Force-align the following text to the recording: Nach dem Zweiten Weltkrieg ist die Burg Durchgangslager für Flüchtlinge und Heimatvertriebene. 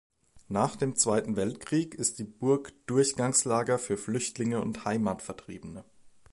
Nach 0.49 0.75
dem 0.75 0.95
Zweiten 0.95 1.35
Weltkrieg 1.35 1.93
ist 1.93 2.17
die 2.17 2.23
Burg 2.23 2.73
Durchgangslager 2.87 3.77
für 3.77 3.97
Flüchtlinge 3.97 4.59
und 4.59 4.83
Heimatvertriebene. 4.83 5.83